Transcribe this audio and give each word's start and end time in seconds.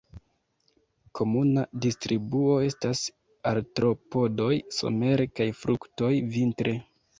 Komuna 1.19 1.65
distribuo 1.85 2.55
estas 2.69 3.03
artropodoj 3.53 4.51
somere 4.81 5.31
kaj 5.41 5.51
frukto 5.63 6.13
vintre. 6.37 6.77